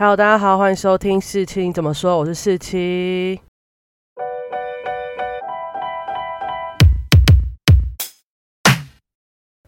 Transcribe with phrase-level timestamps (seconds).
[0.00, 3.40] Hello，大家好，欢迎收听四七怎么说，我是四七。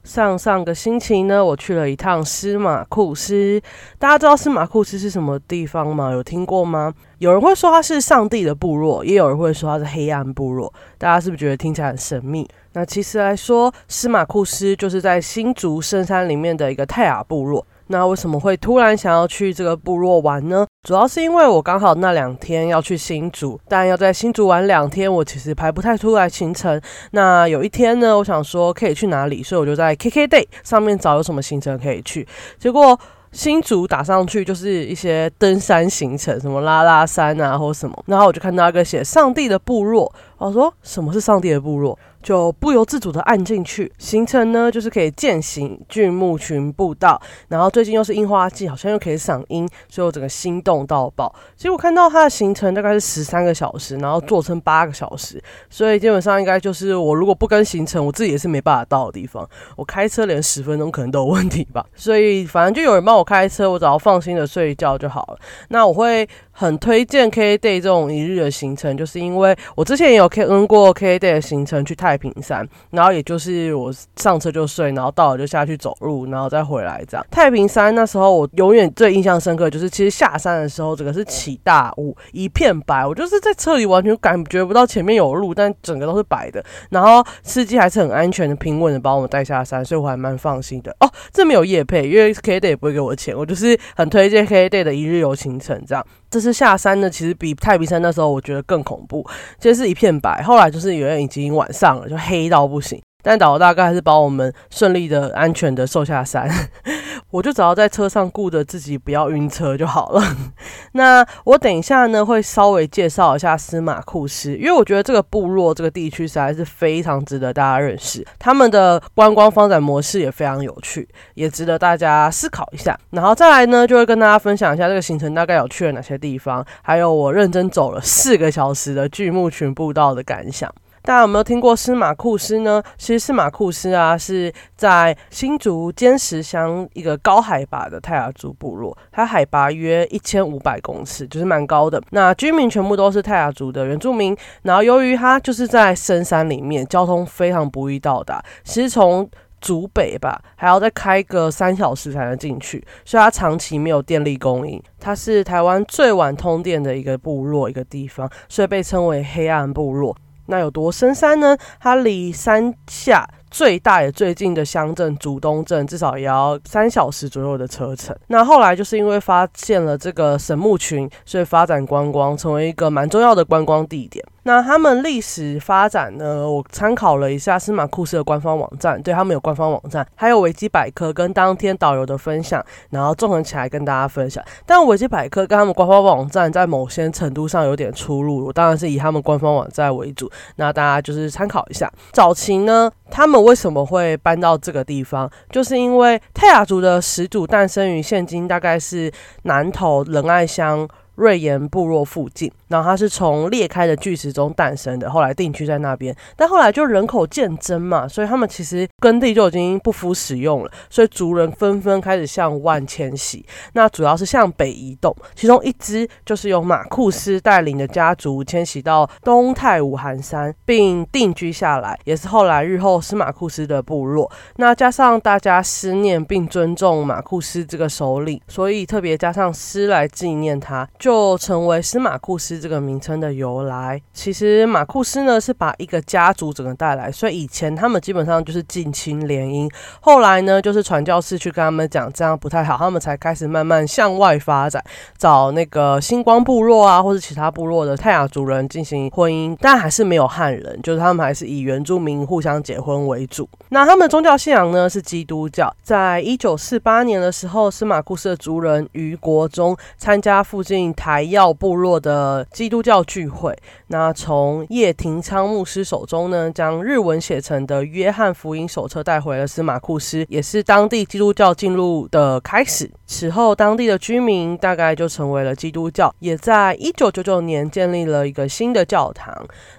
[0.05, 3.61] 上上个星期呢，我去了一趟司马库斯。
[3.99, 6.13] 大家知道司马库斯是什么地方吗？
[6.13, 6.95] 有听过吗？
[7.19, 10.73] 有人会说它是上帝的部落，也有人会说它是黑暗部落。
[10.97, 12.49] 大家是不是觉得听起来很神秘？
[12.75, 17.67] 那其实来说，司马库斯就是在新竹深山里面的一个泰雅部落。
[17.93, 20.65] 那为什么会突然想要去这个部落玩呢？
[20.87, 26.81] 主要是因为我刚好那两天要去新竹，但要在新竹玩两天，我其实排不太出来行程。
[27.11, 32.25] 那有一天呢，我想说可以去哪里，所以我就在 KKday 上面找有什么行程可以去。
[32.61, 32.97] 结果
[33.33, 41.99] 新竹打上去就是一些登山行程，什么拉拉山啊或什么，然后我就看到一个写上帝的部落，我说什么是上帝的部落？
[42.23, 51.35] 就不由自主的按进去，行程呢就是可以践行巨木群步道，然后最近又是樱花季，好像又可以赏樱，所以我整个心动到爆。
[51.57, 59.49] 其实我看到它的行程大概是十三个小时，然后坐车八个小时，所以基本上应该就是我如果不跟行程，我自己也是没办法到的地方。
[59.77, 65.39] 我开车连十分钟可能都有问题吧， 所以反正就有人帮我开车，我只要放心的睡一觉就好了。
[65.69, 66.29] 那我会。
[66.53, 77.25] 很推荐 K Day 这种一日的行程，就是因为我之前也有 K N 过 K Day 的行程去太平山，然后也就是我上车就睡，然后到了就下去走路，然后再回来这样。
[77.31, 86.65] 太平山那时候我永远最印象深刻，就是其实下山的时候，整个是起大雾，一片白，我就是在车里完全感觉不到前面有路，但整个都是白的。
[86.89, 90.91] 然后司机还是很安全的、平稳的把我们带下山，所以我还蛮放心的。
[90.99, 96.05] 哦，这没有夜配，因为 K Day 也不会给我钱，我就是很推荐 K Day 的一日游行程这样。
[96.29, 99.25] 这次下山呢，其实比太平山那时候我觉得更恐怖，
[99.61, 100.43] 就是一片白。
[100.43, 103.01] 后来就是有人已经晚上就黑到不行。
[103.23, 106.49] 但导游大概还是把我们顺利的、安全的瘦下山。
[107.31, 110.23] 我就只要在车上顾着自己不要晕车就好了。
[110.93, 118.27] 那我等一下呢会稍微介绍一下司马库斯，因为我觉得这个部落、这个地区实在是非常值得大家认识。
[118.39, 122.99] 他们的观光发展模式也非常有趣，也值得大家思考一下。
[123.11, 130.73] 然后再来呢，就会跟大家分享一下这个行程大概有去了哪些地方，还有我认真走了四个小时的巨木群步道的感想。
[131.03, 132.83] 大家有没有听过司马库斯呢？
[132.99, 142.01] 其实司马库斯啊是在新竹尖石乡一个高海拔的泰雅族部落，它海拔约一千五百公尺，就是蛮高的。
[142.11, 144.37] 那居民全部都是泰雅族的原住民。
[144.63, 149.29] 然后由于它就是在深山里面，交通非常不易到达，其实从
[149.59, 154.81] 竹北吧还要再开个三小时才能进去，所以它长期没有电力供应。
[154.99, 160.15] 它是台湾最晚通电的一个部落，一个地方，所以被称为黑暗部落。
[160.51, 161.57] 那有多深山呢？
[161.81, 168.15] 它离山下最大也最近的乡镇竹东镇，至少也要三小时左右的车程。
[168.27, 174.25] 那后来就是因为发现了这个神木群，所以发展观光，成为一个蛮重要的观光地点。
[174.45, 176.49] 那他们历史发展呢？
[176.49, 184.43] 我参考了一下司马库斯的官方网站，对他们有官方网站，还有维基百科跟当天导游的分享，然后综合起来跟大家分享。
[184.65, 190.31] 但维基百科跟他们官方网站在某些程度上有点出入，我当然是以他们官方网站为主。
[190.57, 191.91] 那大家就是参考一下。
[192.13, 195.31] 早期呢，他们为什么会搬到这个地方？
[195.51, 199.13] 就是因为泰雅族的始祖诞生于现今大概是
[199.43, 200.89] 南投仁爱乡。
[201.21, 206.17] 瑞岩部落附近，然后它是从裂开的巨石中诞生的，后来定居在那边。
[206.35, 213.45] 但后来就人口渐增嘛，所以他们其实耕地就已经不敷使用了，所以族人纷纷开始向外迁徙。
[213.75, 224.31] 那主要是向北移动，其中一支就是由马库斯带领的家族迁徙到东太武寒山，并定居下来，也是后来日后司马库斯的部落。
[224.57, 230.89] 那加上大家思念并尊重马库斯这个首领，所以特别加上诗来纪念他。
[230.99, 234.01] 就就成为司马库斯这个名称的由来。
[234.13, 239.69] 其实马库斯呢是把一个家族整个带来，所以以前他们基本上就是近亲联姻。
[240.01, 244.81] 后来呢，就是传教士去跟他们讲这样不太好，他们才开始慢慢向外发展，
[245.19, 253.49] 找那个星光部落啊，或者其他部落的泰雅族人进行婚姻，但还是没有汉人，就是他们还是以原住民互相结婚为主。
[253.71, 255.75] 那他们宗教信仰呢是基督教。
[255.83, 260.95] 在一九四八年的时候，司马库斯的族人于国中参加附近。
[261.01, 263.57] 台药部落的基督教聚会。
[263.87, 272.91] 那从叶廷昌牧师手中呢，将日文写成的《约翰福音手册》带回了司马库斯，也是当地基督教进入的开始。
[273.07, 279.35] 此后，当地的居民大概就成为了基督教，也在一九九九年建立了一个新的教堂。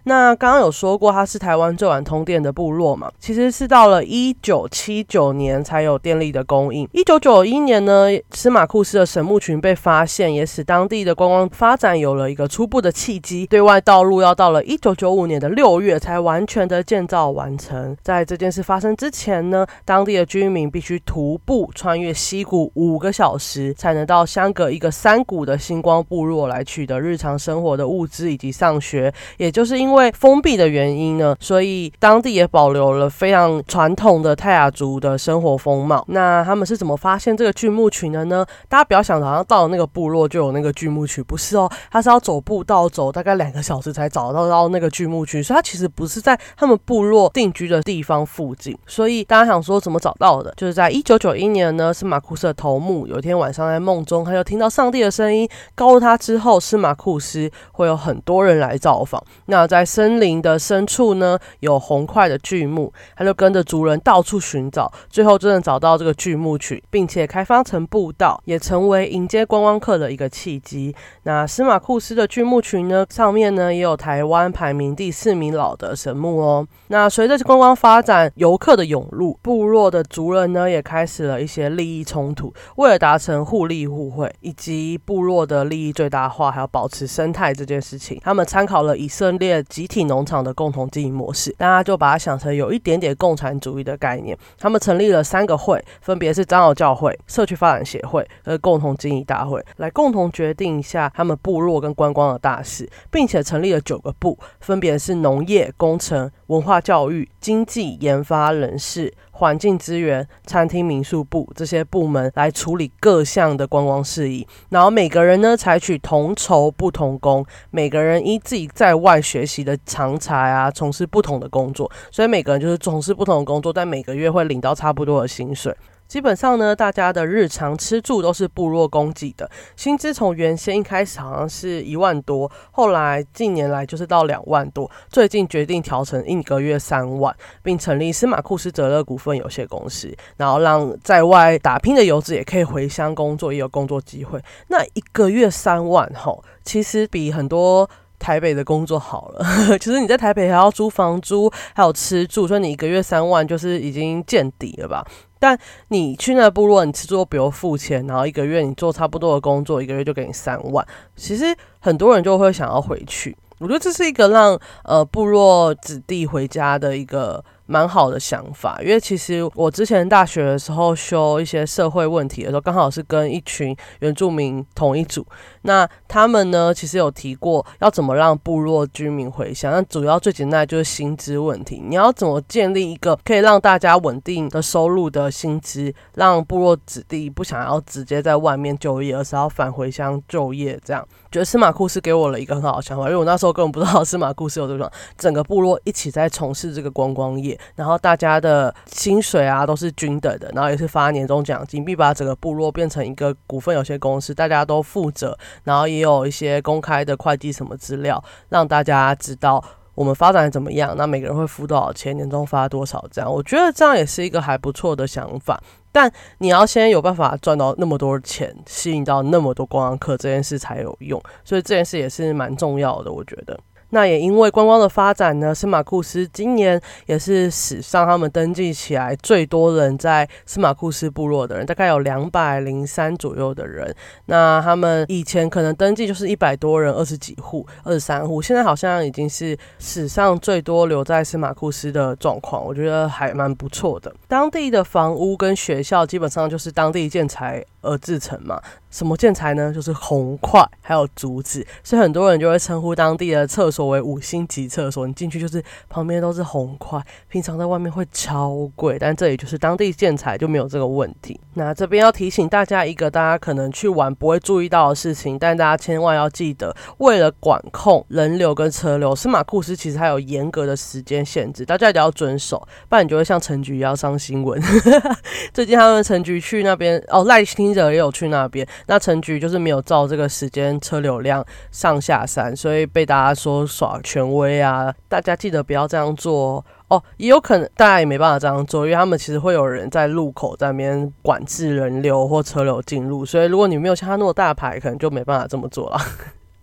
[0.06, 3.12] 那刚刚有说过，它是台湾最晚通电的部落嘛？
[3.20, 6.90] 其实是到了一九七九年才有电力的供应。
[6.92, 13.46] 一九九一年呢，司马库斯的神木群被发现，也使当地的观光发展有了一个初步的契机。
[13.48, 17.98] 对外道路要到了一九九五年的六月才完全的建造完成。
[18.02, 23.38] 在这件事发生之前呢，当地的居民必须徒步穿越溪谷五个小。
[23.42, 29.12] 时才能到相隔一个山谷的星光部落来取得日常生活的物资以及上学。
[29.38, 36.06] 也就是因为封闭的原因呢，所以当地也保留了非常传统的泰雅族的生活风貌。
[36.10, 38.46] 那他们是怎么发现这个巨木群的呢？
[38.70, 48.78] 大家不要想好像到了那个部落就有那个巨木群，不是哦，他是要走步道走大概两个小时才找到到那个巨木区，所以他其实不是在他们部落定居的地方附近。
[48.86, 50.54] 所以大家想说怎么找到的？
[50.58, 53.08] 就是在一九九一年呢，是马库斯的头目。
[53.08, 59.24] 有一天晚上在梦中，他就听到上帝的声音，告诉他之后，司马库斯会有很多人来造访。
[59.46, 70.81] 那在森林的深处呢，有红块的巨木，他就跟着族人到处寻找，最后真的找到这个巨木区，并且开发成步道，也成为迎接观光客的一个契机。
[71.24, 76.66] 那司马库斯的巨木群呢，上面呢也有台湾排名第四名老的神木哦。
[76.88, 94.38] 那随着观光发展，游客的涌入，部落的族人呢也开始了一些利益冲突，为了达成互利互惠以及部落的利益最大化，还有保持生态这件事情，他们参考了以色列集体农场的共同经营模式，大家就把它想成有一点点共产主义的概念。
[94.60, 109.14] 他们成立了三个会，分别是长老教会、社区发展协会和共同经营大会，来共同决定一下他们部落跟观光的大事，并且成立了九个部，分别是农业、工程、文化教育、经济、研发、人事。
[109.34, 125.76] 环境资源、餐厅、民宿部这些部门来处理各项的观光事宜，然后每个人呢采取同酬不同工，每个人依自己在外学习的长才啊，从事不同的工作，所以每个人就是从事不同的工作，但每个月会领到差不多的薪水。
[126.12, 129.50] 基本上呢，大家的日常吃住都是部落供给的。
[129.78, 144.38] 薪资从原先一开始好像是一万多，后来近年来就是到两万多，最近决定调成一个月三万，并成立司马库斯泽勒股份有限公司，然后让在外打拼的游子也可以回乡工作，也有工作机会。
[144.68, 149.46] 那一个月三万吼，其实比很多台北的工作好了。
[149.80, 155.08] 其实你在台北还要租房租，还有吃住，所以你一个月三万就是已经见底了吧。
[155.42, 155.58] 但
[155.88, 160.88] 你去那部落，你吃住不用付钱，然后一个月你做差不多的工作，一个月就给你三万。
[161.16, 161.44] 其实
[161.80, 167.44] 很多人就会想要回去，我觉得这是一个让呃部落子弟回家的一个。
[167.72, 175.26] 蛮好的想法，因为其实我之前大学的时候修一些社会问题的时候，刚好是跟一群原住民同一组。
[175.62, 179.72] 那他们呢，其实有提过要怎么让部落居民回乡。
[179.72, 190.78] 那主要最简单就是薪资问题，你要怎么建立一个可以让大家稳定的收入的薪资，让部落子弟不想要直接在外面就业，而是要返回乡就业。
[190.84, 197.58] 这样，觉得司马库斯给我了一个很好的想法，因为我那时候根本不知道司马库斯有这种整个部落一起在从事这个观光业。
[197.76, 209.64] 然后大家的薪水啊都是均等的，然后也是发年终奖金，并把整个部落变成一个股份有限公司，大家都负责，然后也有一些公开的会计什么资料，让大家知道
[209.96, 215.62] 我们发展怎么样，那每个人会付多少钱，年终发多少，这样我觉得这样也是一个还不错的想法。
[215.94, 223.60] 但你要先有办法赚到那么多钱，吸引到那么多观光客，这件事才有用，所以这件事也是蛮重要的，我觉得。
[223.92, 233.94] 那也因为观光的发展呢，司马库斯今年也是史上他们登记起来最多人在司马库斯部落的人，大概有两百零三左右的人。
[234.26, 244.14] 那他们以前可能登记就是一百多人，二十几户、二十三户，现在好像已经是史上最多留在司马库斯的状况，我觉得还蛮不错的。
[244.28, 248.62] 当地的房屋跟学校基本上就是当地建材而制成嘛。
[248.92, 249.74] 什么建材呢？
[249.74, 255.08] 就是红块，还有竹子，所以很多人就会称呼当地的厕所为五星级厕所。
[255.08, 261.40] 你进去就是旁边都是红块，平常在外面会超贵，但这里就是当地建材就没有这个问题。
[261.54, 274.62] 那这边要提醒大家一个大家可能去玩不会注意到的事情，但大家千万要记得，为了管控人流跟车流，司马库斯其实还有严格的时间限制，大家一定要遵守，不然你就会像陈局一样上新闻。
[275.54, 278.68] 最近他们陈局去那边哦，赖清德也有去那边。
[278.88, 284.94] 那陈局就是没有照这个时间车流量上下山，所以被大家说耍权威啊。
[285.08, 287.02] 大家记得不要这样做哦。
[287.18, 295.98] 也有可能大家也没办法这样做，因为他们其实会有人在路口在那边管制人流或车流进入，所以如果你没有像他那么大牌，可能就没办法这么做了。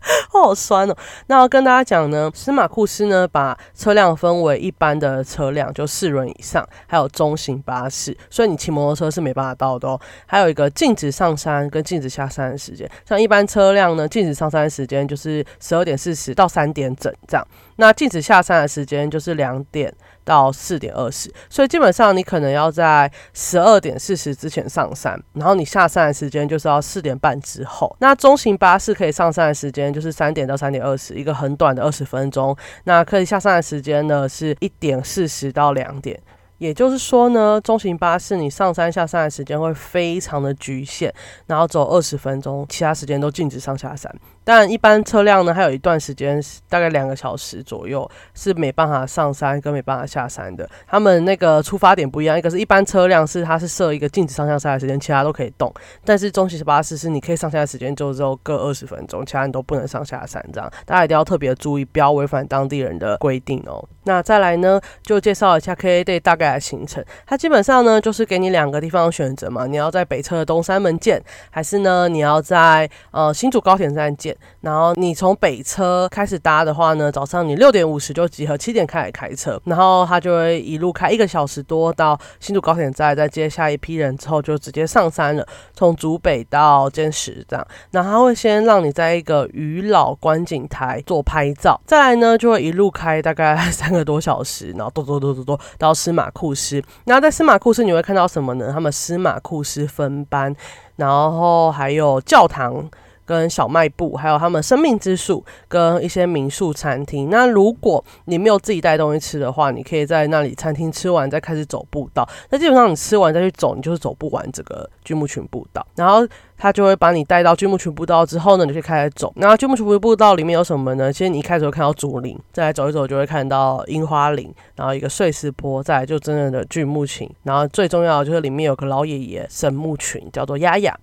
[0.31, 0.97] 好酸哦！
[1.27, 10.01] 那要跟大家讲呢，司马库斯呢把车辆分为一般的车辆，就四轮以上，还有中型巴士，所以你骑摩托车是没办法到的哦。
[10.27, 17.47] 还有一个禁止上山跟禁止下山的时间，像一般车辆呢，禁止上山的时间就是十二点四十到三点整这样，
[17.79, 19.93] 那禁止下山的时间就是两点。
[20.29, 27.97] 到四点二十，所以基本上你可能要在十二点四十之前上山，然后你下山的时间就是要四点半之后。
[28.01, 32.55] 那中型巴士可以上山的时间就是三点到三点二十，一个很短的二十分钟。
[32.85, 36.21] 那可以下山的时间呢是一点四十到两点。
[36.59, 41.11] 也就是说呢，中型巴士你上山下山的时间会非常的局限，
[41.47, 44.15] 然后走二十分钟，其他时间都禁止上下山。
[44.49, 50.67] 但一般车辆呢，它有一段时间，大概两个小时左右是没办法上山跟没办法下山的。
[50.87, 55.71] 他们那个出发点不一样，一个是一般车辆是它是设一个禁止上下山的时间，其他都可以动。
[56.03, 60.43] 但是中型巴士是你可以上下的时间就只有各二十分钟，其他人都不能上下山。
[60.51, 63.87] 这样大家一定要特别注意，不要违反当地人的规定哦。
[64.09, 67.05] 那再来呢，就介绍一下 K A Day 大概的行程。
[67.27, 74.35] 它基本上呢，就是给你两个地方选择嘛，你要在北车的东山门见，还是呢你要在呃新竹高铁站见。
[74.63, 87.67] 然后你从北车开始搭的话呢，早上你六点五十就集合，七点开始开车，然后他就会一路开一个小时多到新竹高铁站，再接下一批人之后就直接上山了，从竹北到坚石这样。
[87.91, 96.83] 那他会先让你在一个渔老观景台做拍照，再来呢就会一路开大概三个个多小时，然后咚咚咚咚咚到司马库斯。
[97.05, 98.71] 那在司马库斯你会看到什么呢？
[98.73, 100.55] 他们司马库斯分班，
[100.97, 102.89] 然后还有教堂。
[103.29, 107.29] 跟小卖部，还有他们生命之树，跟一些民宿餐厅。
[107.29, 112.27] 那如果你没有自己带东西吃的话，你可以在那里餐厅吃完再开始走步道。
[112.49, 115.87] 那基本上你吃完再去走，你就是走不完整个巨木群步道。
[115.95, 119.31] 然后他就会把你带到巨木群步道之后呢，你就开始走。
[119.37, 121.13] 然后巨木群步道里面有什么呢？
[121.13, 127.29] 其实你一开始会看到竹林，再来走一走就会看到樱花林，然后一个碎石坡，再来就真正的巨木群。
[127.43, 130.99] 然后最重要的就是里面有个老爷爷神木群，叫做丫丫。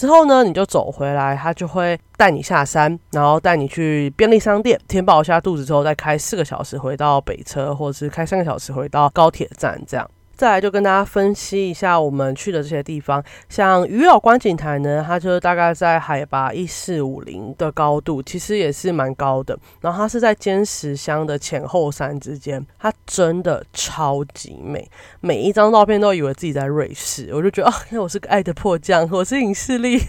[0.00, 10.10] 之后呢，你就走回来，他就会带你下山，然后带你去便利商店填饱一下肚子之后，再开四个小时回到北车，或者是开三个小时回到高铁站，这样。
[10.40, 19.58] 再来就跟大家分析一下我们去的这些地方，像鱼老观景台呢，它就是大概在海拔一四五零的高度，其实也是蛮高的。
[19.82, 30.00] 然后它是在尖石乡的前后山之间，它真的超级美，每一张照片都以为自己在瑞士，我就觉得啊，我是个爱的迫降，我是影视力。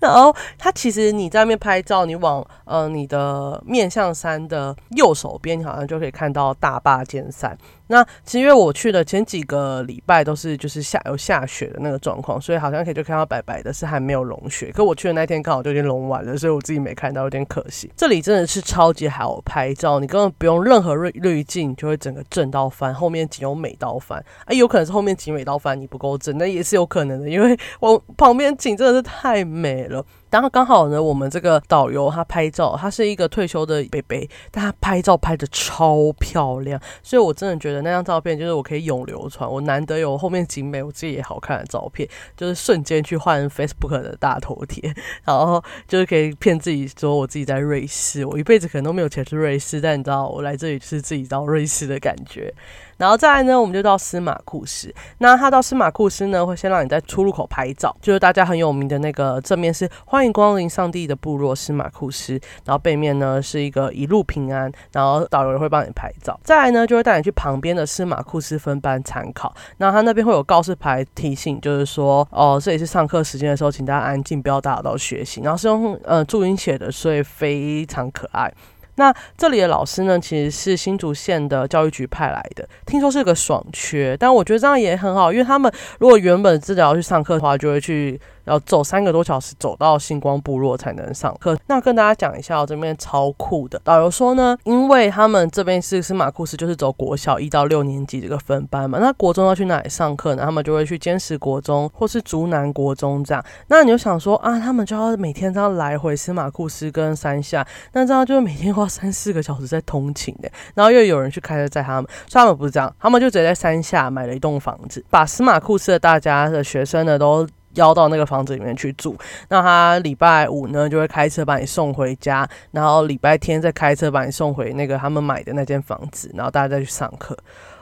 [0.00, 7.56] 然后它其实你在那边拍照，你往呃你的面向山的右手边，你好像就可以看到大坝尖山。
[7.90, 14.70] 那其实因为我去的前几个礼拜都是就是下有下雪的那个状况，所以好像可以就看到白白的，是还没有融雪。
[14.74, 17.90] 可我去的那天刚好就已经融完了，所以我自己没看到，有点可惜。
[17.96, 24.22] 这里真的是超级好拍照，你根本不用任何滤滤镜，就会整个正到翻，后面景有美到翻。
[24.44, 30.04] 哎，有可能是后面景美到翻，你不够正，那也是有可能的，因为我旁边景真的是太了。
[30.30, 39.50] 然后刚好呢，我们这个导游他拍照，他是一个退休的北北，但他拍照拍的超漂亮，所以我真的觉得那张照片就是我可以永流传。
[39.50, 52.52] 我难得有后面景美，我自己也好看的照片，就是瞬间去换 Facebook 的大头贴，然后就是可以骗自己说我自己在瑞士，我一辈子可能都没有钱去瑞士，但你知道我来这里是自己到瑞士的感觉。
[52.98, 54.94] 然后再来呢，我们就到司马库斯。
[55.18, 62.32] 那他到司马库斯呢，会先让你在出入口拍照，就是大家很有名的那个正面是欢迎光临上帝的部落司马库斯，
[62.64, 66.38] 然后背面呢是一个一路平安，然后导游会帮你拍照。
[66.42, 69.54] 再来呢，就会带你去旁边的司马库斯分班参考。
[69.76, 75.40] 那他那边会有告示牌提醒，就是说哦，这里是上课时间的时候，请大家安静，不要打扰到学习。
[75.42, 78.52] 然后是用呃注音写的，所以非常可爱。
[78.98, 88.20] 那这里的老师呢，其实是新竹县的教育局派来的，听说是个爽缺，但我觉得这样也很好，因为他们如果原本自己要去上课的话，就会去。
[88.48, 91.56] 要走三个多小时，走到星光部落才能上课。
[91.66, 98.98] 那跟大家讲一下，我这边超酷的导游说呢，因为他们这边是司马库斯，就是走国小一到六年级这个分班嘛。
[98.98, 100.42] 那国中要去哪里上课呢？
[100.44, 103.44] 他们就会去坚持国中或是竹南国中这样。
[103.68, 110.50] 那你就想说啊，他们就要每天这样来回司马库斯跟山下，那这样就每天花三四个小时在通勤的。
[110.74, 117.46] 然后又有人去开车载他们，所以他们不是这样，他们就直接在山下买了一栋房子，把司马库斯的大家的学生呢都。
[117.74, 119.16] 邀到那个房子里面去住。
[119.48, 127.36] 那他礼拜五呢就会开车把你送回家，然后礼拜天再开车把你送回那个他们买的那间房子，然后大家再去上课。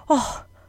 [0.07, 0.19] 哦。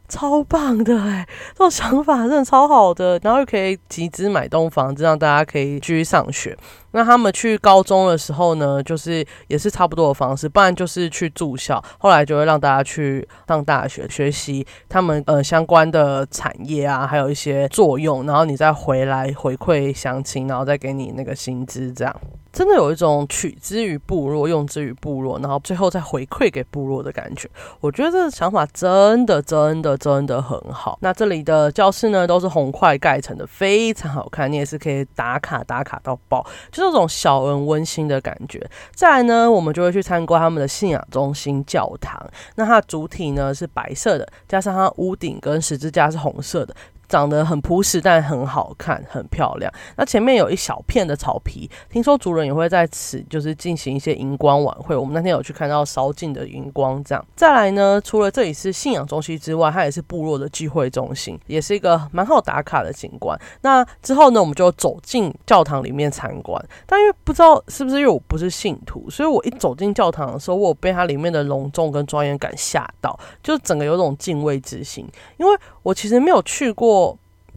[0.08, 6.58] 超棒的哎，这种想法真的超好的，然后又可以集资买栋房子，让大家可以继续上学。
[6.92, 22.16] 那他们去高中的时候呢，就是也是差不多的方式，不然就是去住校，后来就会让大家去上大学学习他们呃相关的产业啊，还有一些作用，然后你再回来回馈乡亲，然后再给你那个薪资这样。
[22.58, 27.48] 真的有一种取之于部落，用之于部落，然后最后再回馈给部落的感觉。
[27.80, 30.98] 我觉得这个想法真的、真的、真的很好。
[31.04, 34.52] 那这里的教室呢，都是红块盖成的，非常好看。
[34.52, 38.68] 你也是可以打卡打卡到爆，就那种小人温馨的感觉。
[38.96, 42.20] 再来呢，我们就会去参观他们的信仰中心教堂。
[42.56, 46.76] 那它主体呢是白色的，加上它屋顶跟十字架是红色的。
[47.08, 49.72] 长得很朴实，但很好看，很漂亮。
[49.96, 54.96] 那前面有一小片的草皮，听说族人也会在此就是进行一些荧光晚会。
[54.96, 57.26] 我们那天有去看到烧尽的荧光，这样。
[57.36, 63.40] 再来呢，除了这里是信仰中心之外，它也是部落的聚会中心，也是一个蛮好打卡的景观。
[63.62, 66.62] 那之后呢，我们就走进教堂里面参观。
[66.86, 76.97] 但因为不知道是不是因为我不是信徒，所以我一走进教堂的时候，我被它里面的隆重跟庄严感吓到，就整个有种敬畏之心，因为我其实没有去过。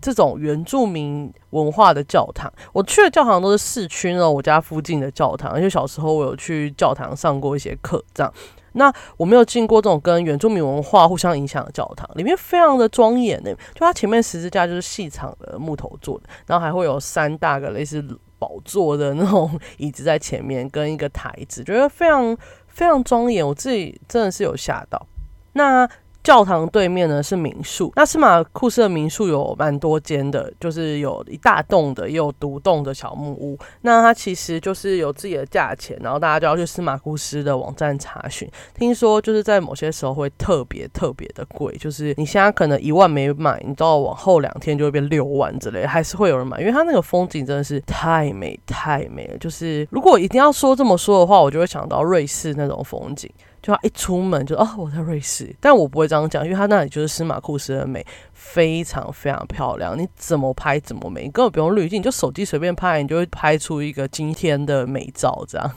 [0.00, 5.56] 这种原住民文化的教堂，我去的教堂都是市区呢，我家附近的教堂。
[5.56, 8.32] 因为小时候我有去教堂上过一些课，这样。
[8.72, 13.52] 那我没有进过这种跟原住民文化互相影响的教堂，里面非常的庄严呢。
[13.74, 18.02] 就它前面十字架就是细长的木头做的，然后还会有三大个类似
[18.38, 22.36] 宝座的那种椅子在前面，跟一个台子，觉得非常
[22.68, 23.46] 非常庄严。
[23.46, 25.06] 我自己真的是有吓到。
[25.52, 25.88] 那。
[26.22, 33.58] 教堂对面呢是民宿，那司马库斯的民宿有蛮多间的，就是有一大栋的，也有独栋的小木屋。
[33.80, 38.48] 那它其实就是有自己的价钱，然后大家就要去司马库斯的网站查询。
[38.74, 49.38] 听说就是在某些时候会特别特别的贵，就是你现在可能一万没买，你到往后两天就会变六万之类，还是会有人买，因为它那个风景真的是太美太美了。
[49.38, 53.30] 就是如果一定要说这么说的话，我就会想到瑞士那种风景。
[53.62, 65.44] 就他一出门就哦，我在瑞士，但我不会这样讲，因为他那里就是司马库斯的美，非常非常漂亮，你怎么拍怎么美，你根本不用滤镜，就手机随便拍，你就会拍出一个今天的美照。
[65.46, 65.72] 这样，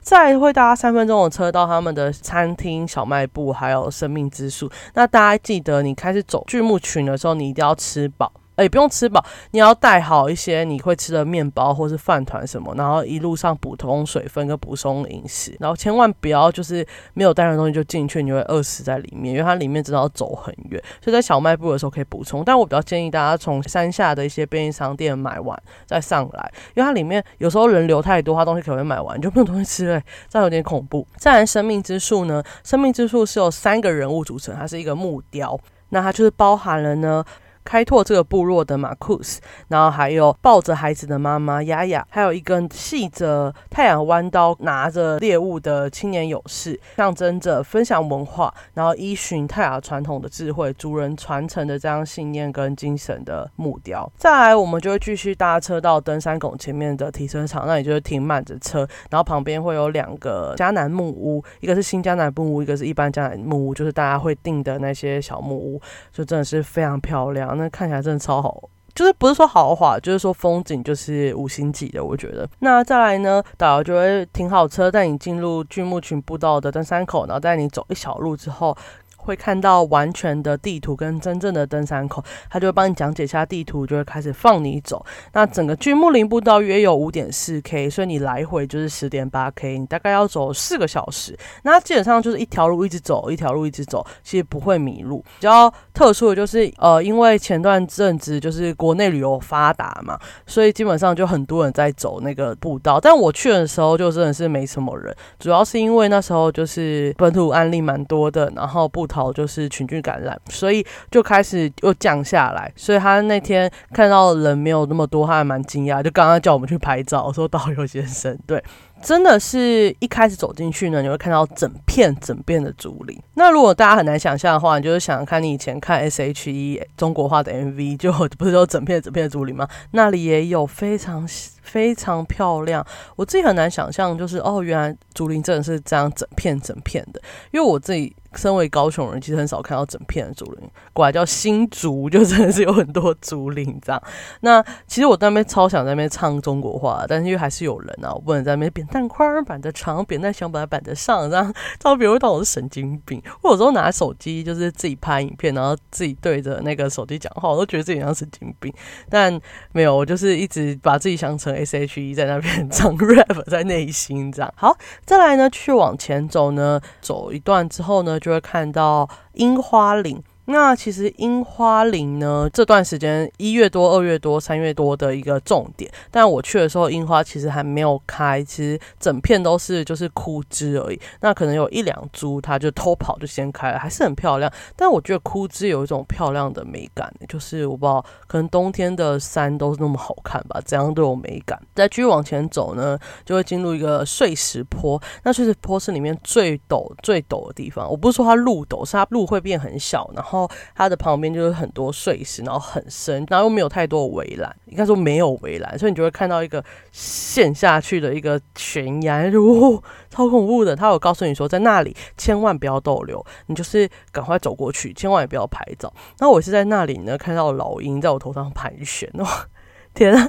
[0.00, 4.70] 再会搭三分钟的车到他们的餐厅、小卖部，还有生命之树。
[4.94, 8.32] 那大家记得，你开始走巨木群的时候，你一定要吃饱。
[8.56, 22.44] 哎，不用吃饱，你要带好一些你会吃的面包或是饭团什么，然后一路上补充水分跟补充饮食，然后千万不要就是没有带的东西就进去，你会饿死在里面，因为它里面真的要走很远，所以在小卖部的时候可以补充。
[22.44, 31.04] 但我比较建议大家从山下的一些便利商店买完再上来，因为它里面有时候人流太多，它东西可能会买完就没有东西吃了，这样有点恐怖。
[31.16, 32.42] 再来，生命之树呢？
[32.62, 37.24] 生命之树是由三个人物组成，它是一个木雕，那它就是包含了呢。
[37.64, 54.10] 开拓这个部落的马库斯，然后还有抱着孩子的妈妈雅雅，还有一根系着太阳弯刀拿着猎物的青年勇士，象征着分享文化，然后依循泰雅传统的智慧，族人传承的这样信念跟精神的木雕。
[54.16, 65.80] 再来，我们就会继续搭车到登山拱前面的停车场，那里就是停满着车，然后旁边会有两个迦南木屋，一个是新迦南木屋，一个是一般迦南木屋，就是大家会订的那些小木屋，
[66.12, 67.53] 就真的是非常漂亮。
[67.54, 72.48] 那看起来真的超好，就是不是说豪华，就是说风景就是五星级的，我觉得。
[72.60, 78.76] 那再来呢，导游就会停好车，带你进入巨木群步道的登山口，然后带你走一小路之后。
[79.24, 85.04] 会看到完全的地图跟真正的登山口，他就会帮你讲解一下地图，就会开始放你走。
[85.32, 91.34] 那整个巨木林步道约有五点四 K，所以你来回就是十点八 K，你大概要走四个小时。
[91.62, 95.24] 那基本上就是一条路一直走，一条路一直走，其实不会迷路。
[95.40, 103.00] 比较特殊的就是，呃，因为前段阵子就是国内旅游发达嘛，所以基本上就很多人在走那个步道。
[103.00, 109.06] 但我去的时候就真的是没什么人，主要是因为那时候就是本土案例蛮多的，然后步。
[109.14, 112.72] 好，就是群聚感染，所以就开始又降下来。
[112.74, 116.02] 所以他那天看到人没有那么多，他还蛮惊讶。
[116.02, 118.62] 就刚刚叫我们去拍照，说导游先生，对，
[119.00, 123.16] 真的是一开始走进去呢，你会看到整片整片的竹林。
[123.34, 129.68] 那如果大家很难想象的话，你就是想看你以前看 S H E 中国化的 M V，就不是有整片整片的竹林吗？
[129.92, 131.24] 那里也有非常
[131.62, 132.84] 非常漂亮。
[133.14, 137.20] 我自己很难想象，就是哦，原来竹林真的是这样整片整片的，
[137.52, 138.14] 因为我自己。
[138.36, 144.02] 身为高雄人，其实很少看到整片的竹林，过来叫新竹，就真的是有很多竹林这样。
[144.40, 153.22] 那其实我在那边超想在那边唱中国话，但是因为还是有人啊，我不能在那边扁担宽板的长，扁担小板板的上，这样，这样别人会当我是神经病。
[153.42, 158.72] 我有时候拿手机就是自己拍影片，然后自己对着那个手机讲话，我都觉得自己像神经病。
[159.08, 159.40] 但
[159.72, 164.52] 没有，我就是一直把自己想成 S H E，在那边唱 rap，在内心这样。
[164.56, 170.22] 好，再来呢，去往前走呢，走一段之后呢，就会看到樱花岭。
[170.46, 175.90] 那其实樱花林呢，这段时间一月多、二月多、三月多的一个重点。
[176.10, 181.00] 但我去的时候，樱花其实还没有开，其实整片都是就是枯枝而已。
[181.22, 184.52] 那可能有一两株，它就偷跑就先开了，还是很漂亮。
[184.76, 191.58] 但我觉得枯枝有一种漂亮的美感，就是我不知道，可能冬天的山都是那么好看吧，怎样都有美感。
[191.74, 195.00] 再继续往前走呢，就会进入一个碎石坡。
[195.22, 197.90] 那碎石坡是里面最陡、最陡的地方。
[197.90, 200.33] 我不是说它路陡，是它路会变很小，然后。
[200.34, 210.74] 然后它的旁边就是很多碎石，然后很深，然后又没有太多围栏，应该说没有围栏，所以你就会看到一个陷下去的一个悬崖，就超恐怖的。
[210.74, 215.92] 他有告诉你说，在那里千万不要逗留，你就是赶快走过去，千万也不要拍照。
[216.18, 219.46] 然后我是在那里呢，看到老鹰在我头上盘旋，哇，
[219.94, 220.28] 天啊！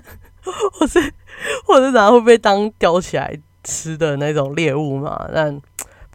[0.79, 0.99] 我是
[1.67, 5.27] 我是然会被当叼起来吃的那种猎物嘛？
[5.33, 5.59] 但。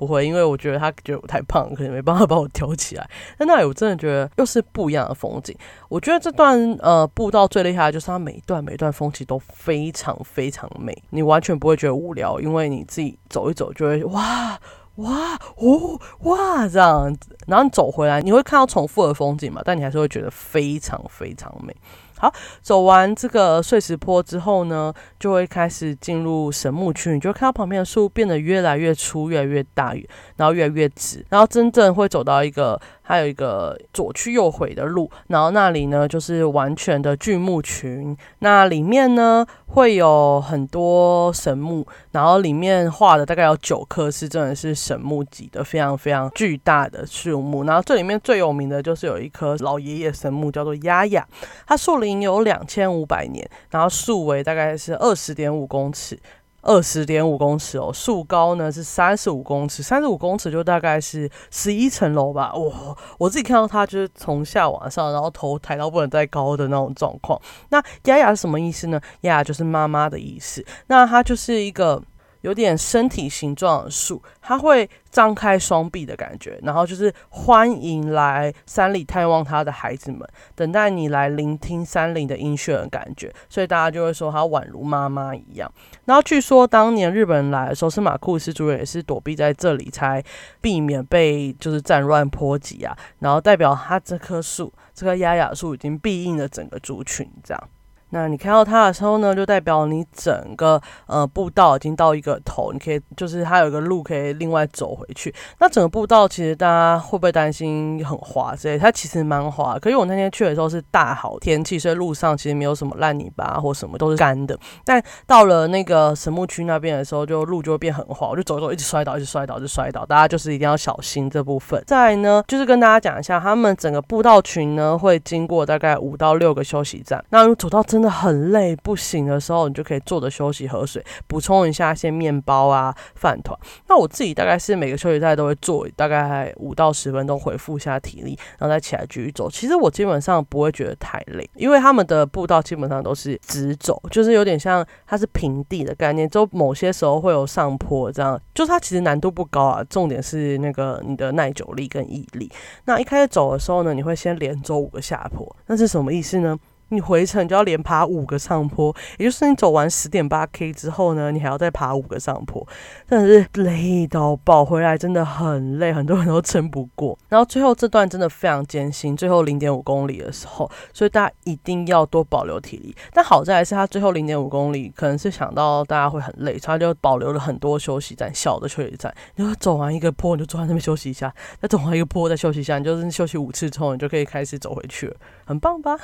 [0.00, 3.06] 不会，因为我觉得他觉得我太胖，可能没办法把我挑起来。
[3.38, 5.54] 在那里我真的觉得又是不一样的风景。
[5.90, 14.58] 我觉得这段呃步道最厉害的就是它每一段每一段风景都非常非常美，你完全不会觉得无聊，因为你自己走一走就会哇
[15.00, 21.74] 哇哦哇这样子，然后你走回来你会看到重复的风景嘛，但你还是会觉得非常非常美。
[22.18, 27.12] 好，走完这个碎石坡之后呢，就会开始进入神木区。
[27.12, 29.94] 你就会看到旁边的树变得越来越粗、越来越大，
[30.36, 32.78] 然后越来越直，然后真正会走到一个。
[33.10, 47.64] 还有一个左去右回的路，然后那里呢就是完全的巨木群，那里面呢会有很多神木，然后里面画的大概有九棵，是真的是神木级的，非常非常巨大的树木。
[47.64, 51.26] 然后这里面最有名的就是有一棵老爷爷神木，叫做丫丫，
[51.66, 56.16] 它树龄有两千五百年，然后树围大概是二十点五公尺。
[56.62, 62.52] 二十点五公尺哦，树高呢是三十五公尺，三十五公尺就大概是十一层楼吧。
[62.54, 67.40] 哇，我自己看到它就是从下往上，然后头抬到不能再高的那种状况。
[67.70, 69.00] 那丫丫是什么意思呢？
[69.22, 70.64] 丫丫就是妈妈的意思。
[70.86, 72.02] 那它就是一个。
[72.42, 80.20] 有点身体形状的树，它会张开双臂的感觉，然后就是欢迎来山里探望他的孩子们，
[80.54, 85.70] 等待你来聆听山林的音讯的感觉，所以大家就会说它宛如妈妈一样。
[86.04, 90.22] 然后据说当年日本人来的时候，司马库斯族人也是躲避在这里，才
[90.60, 92.96] 避免被就是战乱波及啊。
[93.18, 97.68] 然后代表它这棵树，这棵亚亚树已经庇应了整个族群，这样。
[98.10, 105.34] 那你看到它的时候呢，就代表你整个呃步道已经到一个头，你可以就是它有一个路可以另外走回去。
[105.58, 108.78] 那整个步道其实大家会不会担心很滑之类？
[108.78, 114.58] 它其实蛮滑，可是我那天去的时候是大好天气，所以路上其实没有什么烂泥巴或什么，都是干的。
[114.84, 120.04] 但到了那个神木区那边的时候，就路就会变很滑，我就走走，一直摔倒，一直摔倒，一直摔倒。
[120.04, 121.82] 大家就是一定要小心这部分。
[121.86, 127.24] 再呢，就是跟大家讲一下，他们整个步道群呢会经过大概五到六个休息站。
[127.30, 133.54] 那如果走到真真的很累不行的时候，你就可以坐着休息喝水，补充一下一些面包啊饭团。
[133.88, 139.50] 那我自己大概是每个休息站都会坐大概五到十分钟，恢复一下体力，然后再起来继续走。
[139.50, 148.40] 其实我基本上不会觉得太累，因为他们的步道基本上都是直走，就是有点像它是平地的概念，就某些时候会有上坡这样。
[148.54, 152.50] 就它其实难度不高啊，重点是那个你的耐久力跟毅力。
[152.86, 156.58] 那一开始走的时候呢，你会先连走五个下坡，那是什么意思呢？
[156.90, 162.66] 你回程就要连爬五个上坡，也就是你走完十点八 K 之后呢，你还要再爬五个上坡，
[163.08, 167.18] 真的是累到爆，回来真的很累，很多人都撑不过。
[167.28, 172.94] 然后最后这段真的非常艰辛，最后零点五公里的时候，所以大家一定要多保留体力。
[173.12, 179.14] 但好在是他最后零点五公里，可能是想到大家会很累，所以他就保留了很多休息站，小的休息站。
[179.36, 181.28] 你就走完一个坡，你就坐在那边休息一下；
[181.60, 185.96] 再走完一个坡，再休息一下，你就是休息五次之后，你就可以开始走回去了，很棒吧？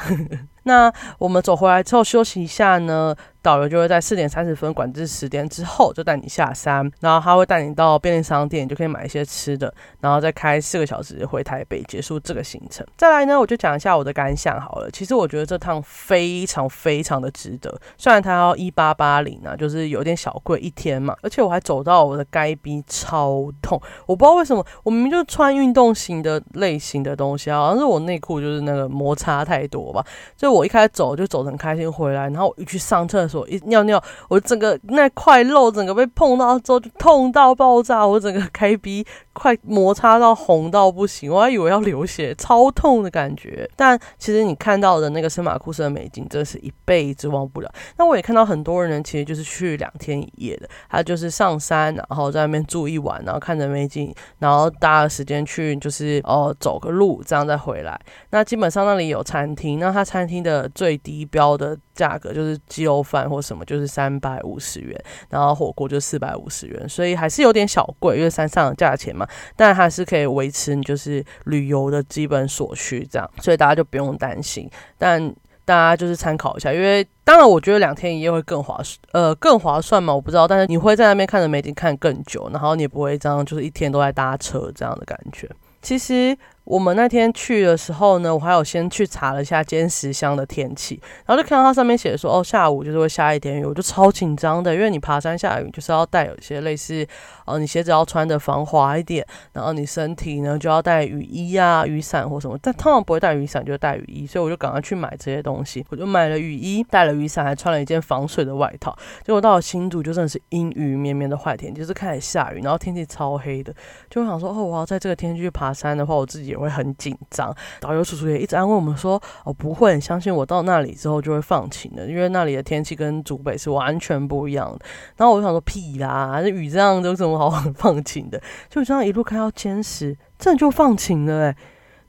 [0.67, 3.15] 那我们走回来之后休息一下呢，
[3.47, 12.85] 导游就会在四点三十分管制十点之后就带你下山，然后他会带你到便利商店，就可以买一些吃的，然后再开四个小时回台北结束这个行程。
[12.97, 14.91] 再来呢，我就讲一下我的感想好了。
[14.91, 30.05] 其实我觉得这趟非常非常的值得，虽然它要一八八零啊，就是有点小贵一天嘛，而且我还走到我的该逼超痛，我不知道为什么，我明明就穿运动型的类型的东西啊，好像是我内裤就是那个摩擦太多吧，
[30.37, 39.05] 就我一开始走就走得很开心回来，然后我一去上厕所一尿尿，我整个那块肉整个被碰到之后就痛到爆炸，我整个开逼
[39.39, 43.69] 快摩擦到红到不行，我还以为要流血，超痛的感觉。
[43.77, 47.71] 但其实你看到的那个圣马库斯的美景，真的是一辈子忘不了。
[47.99, 58.01] 那我也看到很多人其实就是去两天一夜的，他就是上山，然后在那边住一晚，然后看着美景，然后搭时间去就是哦走个路，这样再回来。
[58.31, 69.26] 那基本上那里有餐厅，那他餐厅的最低标的价格就是鸡肉饭或什么就是三百五十元，然后火锅就四百五十元，所以还是有点小贵，因为山上的价钱嘛。
[69.55, 74.71] 但还是可以维持你就是旅游的基本所需这样，所以大家就不用担心。
[74.99, 75.35] 但
[75.65, 80.47] 大家就是参考一下，因为当然我觉得两天一夜会更划算，呃，更划算嘛，我不知道。
[80.47, 85.51] 但是你会在那边看着美景看更久，然后你也不会这样就是一天都在搭车这样的感觉。
[85.83, 86.37] 其实。
[86.67, 97.07] 我们那天去的时候呢，我还有先去查了一下尖石乡的天气，然后就看到它上面写的说，哦，下午就是会下一点雨，我就超紧张的，因为你爬山下雨就是要带有一些类似，
[97.45, 108.93] 哦，你鞋子要穿的防滑一点，然后你身体呢就要带雨衣啊、雨伞或什么，但通常不会带雨伞，就带雨衣，所以我就赶快去买这些东西，我就买了雨衣，带了雨伞，还穿了一件防水的外套。
[109.23, 113.73] 结果到了新竹就真的是阴雨绵绵的坏天，就是开始下雨，然后天气超黑的，
[114.11, 116.56] 就想说，哦，我要在这个天气去爬山的话，我自己。
[116.57, 124.85] 会很紧张，导游叔叔也一直安慰我们说：“哦，不会，相信我，到那里之后就会放晴的，因为那里的天气跟竹北是完全不一样的。”
[125.17, 131.57] 然后我就想说：“屁啦，这雨这样有什么好放晴的？” 就这样一路开到坚实，真的就放晴了，哎，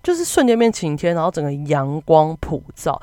[0.04, 3.02] 就是瞬间变晴天，然后整个阳光普照，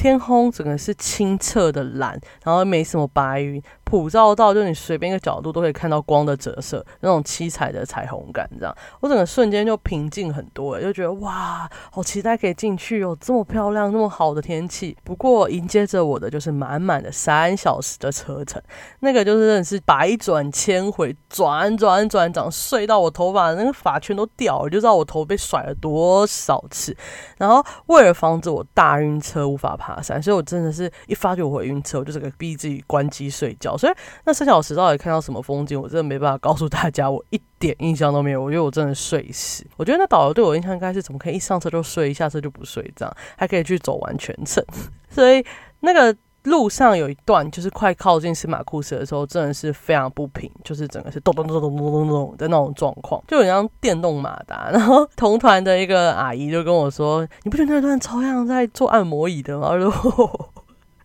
[0.00, 3.62] 天空整个是清澈的蓝，然后没什么白云。
[3.84, 14.96] 普照到，就你随便一个角度都可以看到光的折射，那种七彩的彩虹感，这样我整个瞬间就平静很多，就觉得哇，好期待可以进去哦，这么漂亮，那么好的天气。
[15.02, 18.62] 不过迎接着我的就是满满的三小时的车程，
[19.00, 26.96] 那个就是真的是百转千回，转转转转，睡到我头发那个发圈都掉了，就知道我头被甩了多少次。
[27.38, 33.78] 然后为了防止我大晕车无法爬山，所以我真的是一发觉我会晕车，我就是个逼自己关机睡觉。
[33.78, 33.92] 所以
[34.24, 38.42] 那三小时到底看到什么风景，我真的没办法告诉大家，我一点印象都没有。
[38.42, 39.64] 我觉得我真的睡死。
[39.78, 44.62] 我觉得那导游对我印象应该是怎么可以一上车就睡，一下车就不睡，这样还可以去走完全程。
[45.08, 45.42] 所以
[45.80, 54.70] 那个路上有一段就是快靠近司马库斯的时候，真的是非常不平，就是整个是咚咚咚咚咚咚咚的那种状况，就很像电动马达。
[54.70, 60.50] 然后同团的一个阿姨就跟我说：“你不觉得那段超像在坐按摩椅的吗？”然后。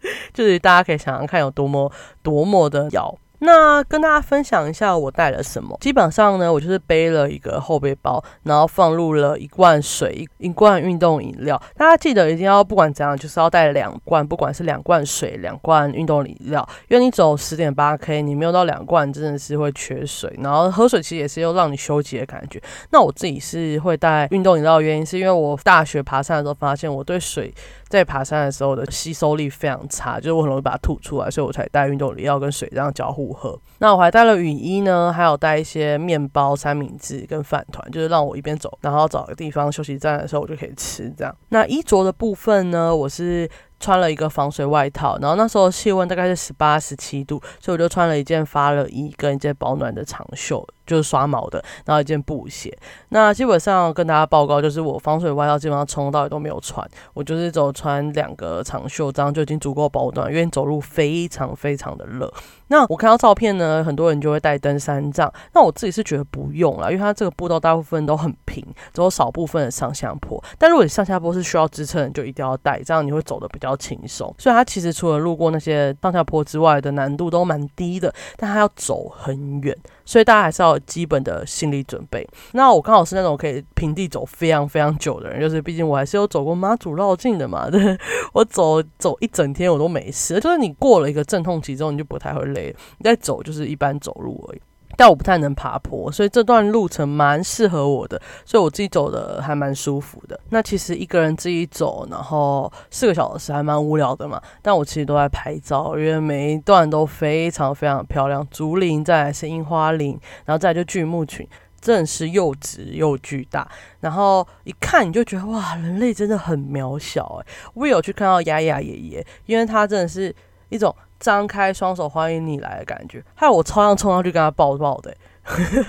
[0.35, 3.11] 就是大家可以想想看有多么多么的摇。
[3.45, 5.77] 那跟大家分享一下我带了什么。
[5.79, 11.61] 基本上呢，我就是背了一个后背包，然后放入了一罐水、一罐运动饮料。
[11.77, 16.67] 大家记得一定要不管怎样，就是要带两罐，不管是两罐水、两罐运动饮料。
[16.89, 20.33] 因为你走十点八 K，你没有到两罐，真的是会缺水。
[20.41, 22.61] 然后喝水其实也是又让你休息的感觉。
[22.89, 27.53] 那我自己是会带运动饮料的原因，是因为我大学爬山的时候发现我对水。
[27.87, 33.59] 在爬山的时候的吸收力非常差，就是我很容易把它吐出来，所以我才带运动饮料跟水这样交互喝。
[33.79, 41.35] 那我还带了雨衣呢，还有带一些面包、三明治跟饭团，就是让我一边走，然后找个地方休息站的时候我就可以吃这样。
[41.49, 43.49] 那衣着的部分呢，我是。
[43.77, 52.75] 穿了一个防水外套，然后那时候气温大概是十八、十七度，所以我就穿了一件发热衣跟一件保暖的长袖，就是刷毛的，然后一件布鞋。
[53.09, 62.31] 那基本上跟大家报告，就是我防水外套基本上从头到尾都没有穿，我就是走穿两个长袖，这样就已经足够保暖，因为走路非常非常的热。
[62.67, 70.43] 那我看到照片呢，很多人就会带登山杖，那我自己是觉得不用了，因为它这个步道大部分都很平，只有少部分的上下坡。
[70.57, 74.33] 但如果你上下坡是需要支撑，就一定要带，这样你会走的比较轻松。
[74.39, 82.27] 所以它其实除了路过那些上下坡之外的难度都蛮低的，但它要走很远，所以大家还是要有基本的心理准备。
[82.53, 87.97] 那我刚好是那种可以平地走非常非常久的人，就是毕竟我还是有走过妈祖绕境的嘛， 对，
[88.33, 90.39] 我走走一整天我都没事。
[90.39, 92.75] 就是你过了一个阵痛期之后，你就不太会累。
[92.99, 94.61] 你在走就是一般走路而已。
[94.97, 100.39] 但我不太能爬坡，所以这段路程蛮适合我的，所以我自己走的还蛮舒服的。
[100.49, 104.41] 那其实一个人自己走，然后四个小时还蛮无聊的嘛。
[104.61, 108.47] 但我其实都在拍照，因为每一段都非常非常漂亮。
[108.49, 111.45] 竹林，再来是樱花林，然后再就巨木群，
[111.81, 113.67] 真的是又直又巨大。
[113.99, 117.47] 然后一看你就觉得哇，人类真的很渺小哎。
[117.73, 120.33] 我有去看到雅雅爷爷，因为他真的是
[120.69, 120.95] 一种。
[121.25, 125.11] 张开双手欢迎你来的感觉，害我超想冲上去跟他抱抱的，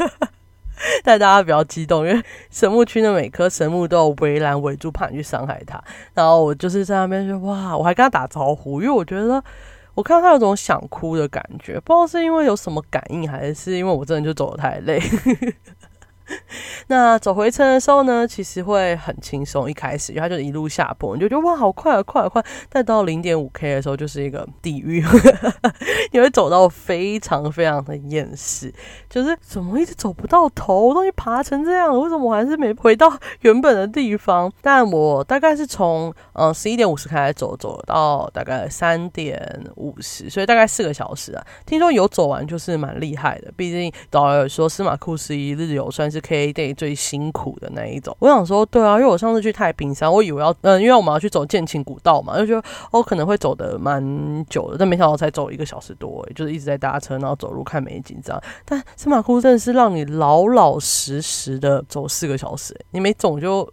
[1.04, 5.78] 但大家比较激动，因为神木区的每棵神木都有围栏围住，怕你去伤害它。
[6.14, 9.44] 然后我就是在那边说哇，我还跟他打招呼，因为我觉得
[9.92, 14.98] 我看到他有种想哭的感觉，不知道是因为有什么感应，还是因为我真的就走的太累。
[16.88, 19.70] 那走回程的时候呢，其实会很轻松。
[19.70, 22.44] 一开始，因为它就一路下坡，你就觉得哇，好快啊，快啊，快！
[22.68, 25.04] 但到零点五 K 的时候，就是一个地狱，
[26.12, 28.72] 你会走到非常非常的厌世，
[29.08, 34.52] 就是怎么一直走不到头，都已经爬成这样了，为什么我还是没回到原本的地方？
[34.60, 41.44] 但我大概是从嗯十一点五十开始走，走到大概三点五十，所以大概四个小时啊。
[41.64, 46.76] 听说有走完就是蛮厉害的，毕竟导游说司马库斯一日游算是是 K Day。
[46.76, 58.42] 最辛苦的那一种，我想说，对啊，因为我上次去太平山，我以为要，嗯，因为我们要去走剑琴古道嘛，就觉得哦可能会走的蛮久的，但没想到才走一个小时多，就是一直在搭车，然后走路看美景这样。
[58.66, 63.66] 但司马库真的是让你老老实实的走四个小时，你没走就。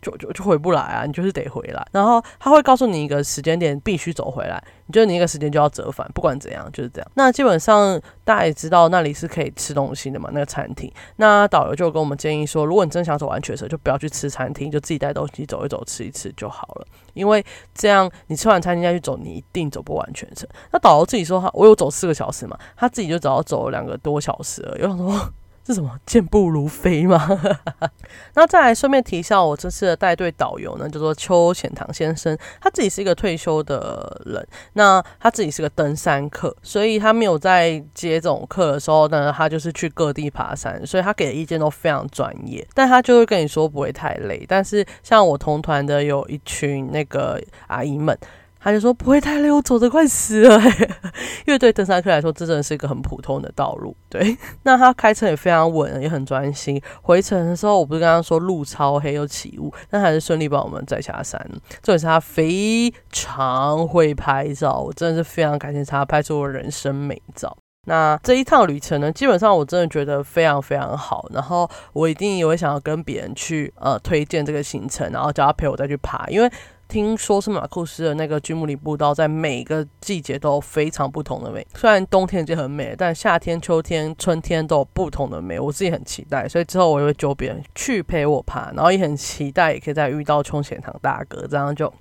[0.00, 1.04] 就就就回不来啊！
[1.04, 7.10] 你就是得回来，然后他会告诉你一个时间点必须走回来，你觉得你一个时间就要折返，不管怎样就是这样。
[7.14, 10.92] 那基本上大家也知道那里是可以吃东西的嘛，那个餐厅。
[11.16, 16.86] 那导游就跟我们建议说，如果你真想走完全程，就不要去吃餐厅，就自己带东西走一走，吃一吃就好了。
[17.14, 20.48] 因为这样你吃完餐厅再去走，你一定走不完全程。
[20.70, 25.32] 那导游自己说他我有走四个小时嘛，他自己就只要走两个多小时了，有很多。
[25.68, 27.28] 是什么健步如飞吗？
[28.32, 44.42] 那再来顺便提一下，我这次的带队导游呢，叫做邱显堂先生，他自己是一个退休的人，那他自己是个登山客，所以他没有在接这种课的时候呢，他就是去各地爬山，所以他给的意见都非常专业，但他就会跟你说不会太累。
[44.48, 48.16] 但是像我同团的有一群那个阿姨们。
[48.60, 50.60] 他就说不会太累，我走得快死了。
[51.46, 53.96] 因为对登山客来说，这真的是一个很普通的道路。
[54.08, 56.80] 对， 那他开车也非常稳，也很专心。
[57.02, 61.40] 回程的时候，我不是刚刚说路超黑又起雾，但还是顺利把我们载下山。
[61.82, 67.56] 这也是他非常会拍照，我真的是非常感谢他拍出我人生美照。
[67.86, 71.26] 那这一趟旅程呢，基本上我真的觉得非常非常好。
[71.32, 76.50] 然后我一定也会想要跟别人去呃推荐这个行程，然后叫他陪我再去爬，因为。
[76.88, 81.64] 听说是马库斯的那个居木里步道，在每个季节都非常不同的美。
[81.74, 85.60] 虽然冬天就很美，但夏天、秋天、春天都有不同的美。
[85.60, 91.92] 我自己很期待，所以之后我也会揪别人去陪我爬，然后也很期待，也可以再遇到冲前堂大哥，这样就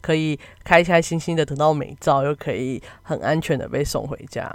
[0.00, 4.50] 可以开开心心的得到美照，又可以很安全的被送回家。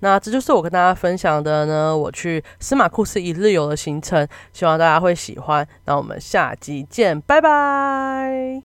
[0.00, 5.66] 那这就是我跟大家分享的呢，我去司马库斯一日游的行程，希望大家会喜欢。
[5.86, 8.65] 那我们下集见，拜拜。